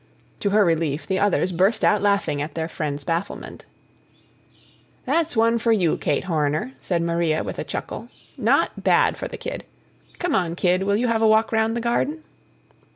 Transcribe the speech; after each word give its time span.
To 0.39 0.49
her 0.49 0.65
relief, 0.65 1.05
the 1.05 1.19
others 1.19 1.51
burst 1.51 1.83
out 1.85 2.01
laughing 2.01 2.41
at 2.41 2.55
their 2.55 2.67
friend's 2.67 3.03
bafflement. 3.03 3.65
"That's 5.05 5.37
one 5.37 5.59
for 5.59 5.71
you, 5.71 5.95
Kate 5.95 6.23
Horner," 6.23 6.71
said 6.81 7.03
Maria 7.03 7.43
with 7.43 7.59
a 7.59 7.63
chuckle. 7.63 8.07
"Not 8.35 8.83
bad 8.83 9.15
for 9.15 9.27
the 9.27 9.37
kid. 9.37 9.63
Come 10.17 10.33
on, 10.33 10.55
Kid, 10.55 10.81
will 10.81 10.97
you 10.97 11.07
have 11.07 11.21
a 11.21 11.27
walk 11.27 11.51
round 11.51 11.77
the 11.77 11.81
garden?" 11.81 12.23